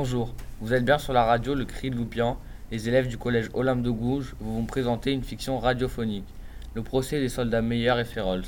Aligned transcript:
Bonjour, 0.00 0.32
vous 0.60 0.74
êtes 0.74 0.84
bien 0.84 0.96
sur 0.96 1.12
la 1.12 1.24
radio 1.24 1.56
Le 1.56 1.64
Cri 1.64 1.90
de 1.90 1.96
Loupian. 1.96 2.36
Les 2.70 2.88
élèves 2.88 3.08
du 3.08 3.18
collège 3.18 3.48
Olympe 3.52 3.82
de 3.82 3.90
Gouges 3.90 4.36
vous 4.38 4.54
vont 4.54 4.64
présenter 4.64 5.10
une 5.10 5.24
fiction 5.24 5.58
radiophonique, 5.58 6.28
le 6.74 6.82
procès 6.82 7.18
des 7.18 7.28
soldats 7.28 7.62
Meilleur 7.62 7.98
et 7.98 8.04
Férols. 8.04 8.44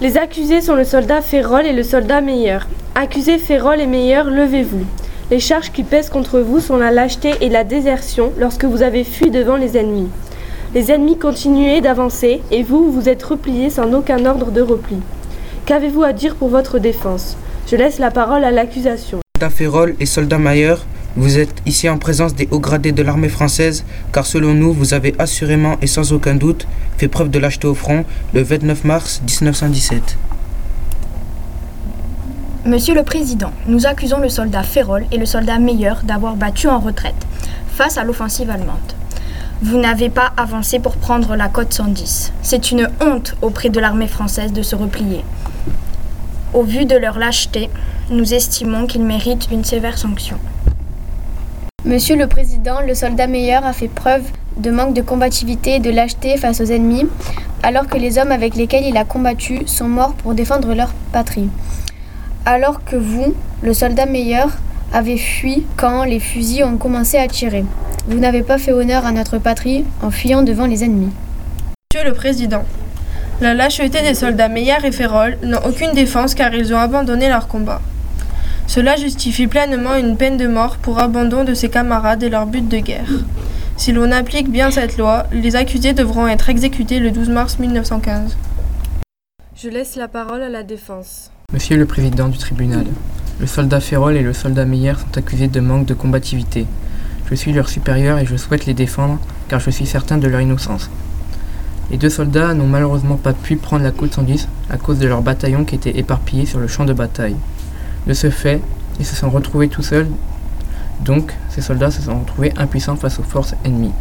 Les 0.00 0.16
accusés 0.16 0.62
sont 0.62 0.74
le 0.74 0.84
soldat 0.84 1.20
Férol 1.20 1.66
et 1.66 1.74
le 1.74 1.82
soldat 1.82 2.22
Meilleur. 2.22 2.66
Accusés 2.94 3.36
Férol 3.36 3.82
et 3.82 3.86
Meilleur, 3.86 4.30
levez-vous. 4.30 4.86
Les 5.30 5.40
charges 5.40 5.72
qui 5.72 5.82
pèsent 5.82 6.08
contre 6.08 6.40
vous 6.40 6.58
sont 6.58 6.78
la 6.78 6.90
lâcheté 6.90 7.34
et 7.42 7.50
la 7.50 7.64
désertion 7.64 8.32
lorsque 8.38 8.64
vous 8.64 8.80
avez 8.80 9.04
fui 9.04 9.30
devant 9.30 9.56
les 9.56 9.76
ennemis. 9.76 10.08
Les 10.72 10.90
ennemis 10.90 11.18
continuaient 11.18 11.82
d'avancer 11.82 12.40
et 12.50 12.62
vous, 12.62 12.90
vous 12.90 13.10
êtes 13.10 13.22
repliés 13.22 13.68
sans 13.68 13.92
aucun 13.92 14.24
ordre 14.24 14.50
de 14.50 14.62
repli. 14.62 14.96
Qu'avez-vous 15.66 16.02
à 16.02 16.14
dire 16.14 16.34
pour 16.34 16.48
votre 16.48 16.78
défense? 16.78 17.36
Je 17.66 17.76
laisse 17.76 17.98
la 17.98 18.10
parole 18.10 18.42
à 18.42 18.50
l'accusation. 18.50 19.20
Soldat 19.36 19.50
Férol 19.50 19.96
et 20.00 20.06
soldat 20.06 20.38
Mailleur, 20.38 20.86
vous 21.16 21.38
êtes 21.38 21.62
ici 21.64 21.88
en 21.88 21.96
présence 21.96 22.34
des 22.34 22.48
hauts 22.50 22.58
gradés 22.58 22.90
de 22.90 23.02
l'armée 23.02 23.28
française, 23.28 23.84
car 24.12 24.26
selon 24.26 24.52
nous, 24.52 24.72
vous 24.72 24.94
avez 24.94 25.14
assurément 25.20 25.76
et 25.80 25.86
sans 25.86 26.12
aucun 26.12 26.34
doute 26.34 26.66
fait 26.96 27.06
preuve 27.06 27.30
de 27.30 27.38
lâcheté 27.38 27.68
au 27.68 27.74
front 27.74 28.04
le 28.32 28.42
29 28.42 28.82
mars 28.84 29.22
1917. 29.24 30.18
Monsieur 32.66 32.94
le 32.94 33.04
Président, 33.04 33.52
nous 33.66 33.86
accusons 33.86 34.18
le 34.18 34.28
soldat 34.28 34.64
Férol 34.64 35.04
et 35.12 35.18
le 35.18 35.26
soldat 35.26 35.58
Meilleur 35.60 36.02
d'avoir 36.02 36.34
battu 36.34 36.66
en 36.66 36.80
retraite 36.80 37.26
face 37.68 37.96
à 37.96 38.02
l'offensive 38.04 38.50
allemande. 38.50 38.78
Vous 39.62 39.78
n'avez 39.78 40.08
pas 40.08 40.32
avancé 40.36 40.80
pour 40.80 40.96
prendre 40.96 41.36
la 41.36 41.48
côte 41.48 41.72
110. 41.72 42.32
C'est 42.42 42.72
une 42.72 42.88
honte 43.00 43.36
auprès 43.40 43.68
de 43.68 43.78
l'armée 43.78 44.08
française 44.08 44.52
de 44.52 44.62
se 44.62 44.74
replier. 44.74 45.24
Au 46.54 46.64
vu 46.64 46.86
de 46.86 46.96
leur 46.96 47.18
lâcheté, 47.18 47.70
nous 48.10 48.34
estimons 48.34 48.86
qu'ils 48.86 49.04
méritent 49.04 49.48
une 49.52 49.64
sévère 49.64 49.96
sanction. 49.96 50.38
Monsieur 51.84 52.16
le 52.16 52.26
Président, 52.26 52.80
le 52.80 52.94
soldat 52.94 53.26
Meilleur 53.26 53.64
a 53.64 53.72
fait 53.72 53.88
preuve 53.88 54.24
de 54.56 54.70
manque 54.70 54.94
de 54.94 55.02
combativité 55.02 55.76
et 55.76 55.80
de 55.80 55.90
lâcheté 55.90 56.36
face 56.36 56.60
aux 56.60 56.64
ennemis, 56.64 57.06
alors 57.62 57.86
que 57.88 57.98
les 57.98 58.18
hommes 58.18 58.32
avec 58.32 58.54
lesquels 58.54 58.84
il 58.84 58.96
a 58.96 59.04
combattu 59.04 59.66
sont 59.66 59.88
morts 59.88 60.14
pour 60.14 60.34
défendre 60.34 60.74
leur 60.74 60.92
patrie 61.12 61.48
alors 62.46 62.84
que 62.84 62.96
vous, 62.96 63.34
le 63.62 63.72
soldat 63.72 64.06
meilleur, 64.06 64.48
avez 64.92 65.16
fui 65.16 65.64
quand 65.76 66.04
les 66.04 66.20
fusils 66.20 66.64
ont 66.64 66.76
commencé 66.76 67.16
à 67.16 67.26
tirer. 67.26 67.64
Vous 68.06 68.18
n'avez 68.18 68.42
pas 68.42 68.58
fait 68.58 68.72
honneur 68.72 69.06
à 69.06 69.12
notre 69.12 69.38
patrie 69.38 69.84
en 70.02 70.10
fuyant 70.10 70.42
devant 70.42 70.66
les 70.66 70.84
ennemis. 70.84 71.12
Monsieur 71.92 72.06
le 72.06 72.14
Président, 72.14 72.64
la 73.40 73.54
lâcheté 73.54 74.02
des 74.02 74.14
soldats 74.14 74.48
Meilleur 74.48 74.84
et 74.84 74.92
Férol 74.92 75.38
n'ont 75.42 75.60
aucune 75.66 75.92
défense 75.92 76.34
car 76.34 76.54
ils 76.54 76.74
ont 76.74 76.78
abandonné 76.78 77.28
leur 77.28 77.48
combat. 77.48 77.80
Cela 78.66 78.96
justifie 78.96 79.46
pleinement 79.46 79.94
une 79.94 80.16
peine 80.16 80.36
de 80.36 80.46
mort 80.46 80.76
pour 80.76 80.98
abandon 80.98 81.44
de 81.44 81.54
ses 81.54 81.68
camarades 81.68 82.22
et 82.22 82.30
leur 82.30 82.46
but 82.46 82.66
de 82.66 82.78
guerre. 82.78 83.10
Si 83.76 83.92
l'on 83.92 84.10
applique 84.12 84.50
bien 84.50 84.70
cette 84.70 84.96
loi, 84.96 85.26
les 85.32 85.56
accusés 85.56 85.92
devront 85.92 86.26
être 86.26 86.48
exécutés 86.48 87.00
le 87.00 87.10
12 87.10 87.28
mars 87.28 87.58
1915. 87.58 88.36
Je 89.56 89.68
laisse 89.68 89.96
la 89.96 90.08
parole 90.08 90.42
à 90.42 90.48
la 90.48 90.62
défense. 90.62 91.30
Monsieur 91.52 91.76
le 91.76 91.86
Président 91.86 92.28
du 92.28 92.38
tribunal, 92.38 92.86
le 93.40 93.46
soldat 93.46 93.80
Férol 93.80 94.16
et 94.16 94.22
le 94.22 94.32
soldat 94.32 94.64
Meilleur 94.64 94.98
sont 94.98 95.18
accusés 95.18 95.48
de 95.48 95.60
manque 95.60 95.86
de 95.86 95.94
combativité. 95.94 96.66
Je 97.30 97.34
suis 97.34 97.52
leur 97.52 97.68
supérieur 97.68 98.18
et 98.18 98.26
je 98.26 98.36
souhaite 98.36 98.66
les 98.66 98.74
défendre 98.74 99.18
car 99.48 99.60
je 99.60 99.70
suis 99.70 99.86
certain 99.86 100.18
de 100.18 100.28
leur 100.28 100.40
innocence. 100.40 100.90
Les 101.90 101.96
deux 101.96 102.10
soldats 102.10 102.54
n'ont 102.54 102.66
malheureusement 102.66 103.16
pas 103.16 103.32
pu 103.32 103.56
prendre 103.56 103.84
la 103.84 103.90
côte 103.90 104.14
110 104.14 104.48
à 104.70 104.76
cause 104.78 104.98
de 104.98 105.06
leur 105.06 105.22
bataillon 105.22 105.64
qui 105.64 105.74
était 105.74 105.98
éparpillé 105.98 106.46
sur 106.46 106.58
le 106.58 106.66
champ 106.66 106.84
de 106.84 106.92
bataille. 106.92 107.36
De 108.06 108.12
ce 108.12 108.28
fait, 108.30 108.60
ils 108.98 109.06
se 109.06 109.16
sont 109.16 109.30
retrouvés 109.30 109.68
tout 109.68 109.82
seuls, 109.82 110.08
donc 111.00 111.34
ces 111.48 111.62
soldats 111.62 111.90
se 111.90 112.02
sont 112.02 112.20
retrouvés 112.20 112.52
impuissants 112.56 112.96
face 112.96 113.18
aux 113.18 113.22
forces 113.22 113.54
ennemies. 113.64 113.94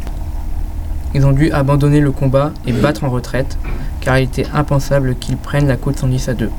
Ils 1.13 1.25
ont 1.25 1.31
dû 1.31 1.51
abandonner 1.51 1.99
le 1.99 2.11
combat 2.11 2.51
et 2.65 2.73
battre 2.73 3.03
en 3.03 3.09
retraite, 3.09 3.57
car 4.01 4.19
il 4.19 4.23
était 4.23 4.47
impensable 4.53 5.15
qu'ils 5.15 5.37
prennent 5.37 5.67
la 5.67 5.77
côte 5.77 5.97
110 5.97 6.29
à 6.29 6.33
deux. 6.33 6.49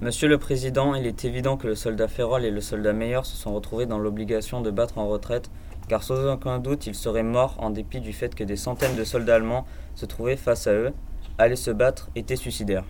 Monsieur 0.00 0.28
le 0.28 0.38
Président, 0.38 0.94
il 0.94 1.06
est 1.06 1.24
évident 1.26 1.56
que 1.58 1.66
le 1.66 1.74
soldat 1.74 2.08
Férol 2.08 2.44
et 2.44 2.50
le 2.50 2.62
soldat 2.62 2.94
Meilleur 2.94 3.26
se 3.26 3.36
sont 3.36 3.54
retrouvés 3.54 3.84
dans 3.84 3.98
l'obligation 3.98 4.62
de 4.62 4.70
battre 4.70 4.96
en 4.96 5.06
retraite, 5.06 5.50
car 5.88 6.02
sans 6.02 6.32
aucun 6.32 6.58
doute 6.58 6.86
ils 6.86 6.94
seraient 6.94 7.22
morts 7.22 7.56
en 7.58 7.70
dépit 7.70 8.00
du 8.00 8.12
fait 8.12 8.34
que 8.34 8.42
des 8.42 8.56
centaines 8.56 8.96
de 8.96 9.04
soldats 9.04 9.34
allemands 9.34 9.66
se 9.94 10.06
trouvaient 10.06 10.36
face 10.36 10.66
à 10.66 10.72
eux, 10.72 10.92
allaient 11.36 11.54
se 11.54 11.70
battre, 11.70 12.08
étaient 12.16 12.36
suicidaires. 12.36 12.84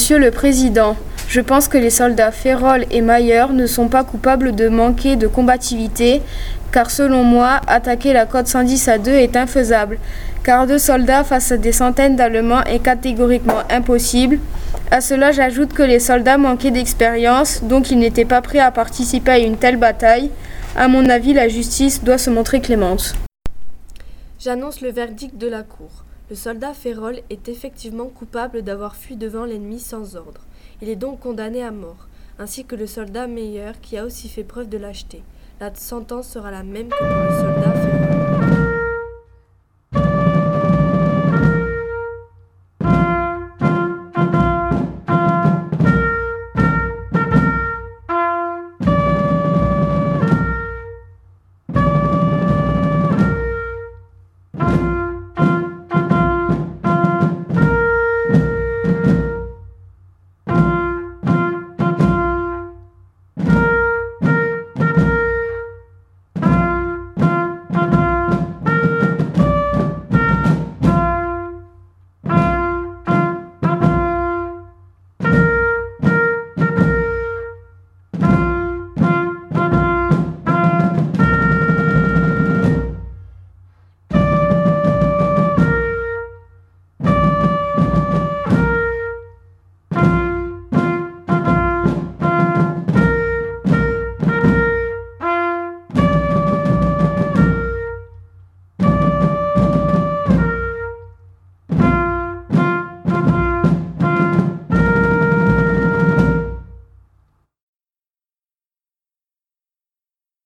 Monsieur 0.00 0.18
le 0.18 0.30
Président, 0.30 0.96
je 1.28 1.42
pense 1.42 1.68
que 1.68 1.76
les 1.76 1.90
soldats 1.90 2.32
Férol 2.32 2.86
et 2.90 3.02
Meilleur 3.02 3.52
ne 3.52 3.66
sont 3.66 3.88
pas 3.88 4.02
coupables 4.02 4.54
de 4.54 4.68
manquer 4.68 5.16
de 5.16 5.26
combativité, 5.26 6.22
car 6.72 6.90
selon 6.90 7.22
moi, 7.22 7.60
attaquer 7.66 8.14
la 8.14 8.24
côte 8.24 8.46
110 8.46 8.88
à 8.88 8.98
2 8.98 9.10
est 9.10 9.36
infaisable, 9.36 9.98
car 10.42 10.66
deux 10.66 10.78
soldats 10.78 11.24
face 11.24 11.52
à 11.52 11.58
des 11.58 11.72
centaines 11.72 12.16
d'Allemands 12.16 12.64
est 12.64 12.82
catégoriquement 12.82 13.62
impossible. 13.68 14.38
À 14.90 15.02
cela, 15.02 15.30
j'ajoute 15.30 15.74
que 15.74 15.82
les 15.82 16.00
soldats 16.00 16.38
manquaient 16.38 16.70
d'expérience, 16.70 17.62
donc 17.62 17.90
ils 17.90 17.98
n'étaient 17.98 18.24
pas 18.24 18.40
prêts 18.40 18.58
à 18.58 18.70
participer 18.70 19.32
à 19.32 19.38
une 19.38 19.58
telle 19.58 19.76
bataille. 19.76 20.30
À 20.76 20.88
mon 20.88 21.10
avis, 21.10 21.34
la 21.34 21.48
justice 21.48 22.02
doit 22.02 22.16
se 22.16 22.30
montrer 22.30 22.62
clémente. 22.62 23.14
J'annonce 24.40 24.80
le 24.80 24.90
verdict 24.90 25.36
de 25.36 25.48
la 25.48 25.62
Cour. 25.62 26.04
Le 26.30 26.36
soldat 26.36 26.72
Férol 26.72 27.20
est 27.28 27.48
effectivement 27.48 28.06
coupable 28.06 28.62
d'avoir 28.62 28.96
fui 28.96 29.16
devant 29.16 29.44
l'ennemi 29.44 29.78
sans 29.78 30.16
ordre. 30.16 30.47
Il 30.80 30.88
est 30.88 30.96
donc 30.96 31.20
condamné 31.20 31.62
à 31.62 31.70
mort, 31.70 32.06
ainsi 32.38 32.64
que 32.64 32.76
le 32.76 32.86
soldat 32.86 33.26
Meilleur 33.26 33.80
qui 33.80 33.98
a 33.98 34.04
aussi 34.04 34.28
fait 34.28 34.44
preuve 34.44 34.68
de 34.68 34.78
lâcheté. 34.78 35.22
La 35.60 35.74
sentence 35.74 36.28
sera 36.28 36.52
la 36.52 36.62
même 36.62 36.88
que 36.88 36.96
pour 36.98 37.06
le 37.06 37.30
soldat 37.30 37.72
Férol. 37.72 38.07